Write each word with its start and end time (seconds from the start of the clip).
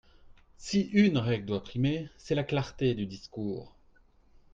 Si 0.57 0.79
une 0.93 1.19
règle 1.19 1.45
doit 1.45 1.61
primer, 1.61 2.09
c’est 2.17 2.33
la 2.33 2.43
clarté 2.43 2.95
du 2.95 3.05
discours. 3.05 3.75